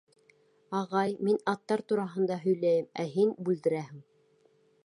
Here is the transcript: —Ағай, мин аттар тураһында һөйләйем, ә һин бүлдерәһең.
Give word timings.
—Ағай, 0.79 1.13
мин 1.27 1.37
аттар 1.53 1.85
тураһында 1.93 2.39
һөйләйем, 2.47 2.91
ә 3.05 3.09
һин 3.15 3.37
бүлдерәһең. 3.47 4.05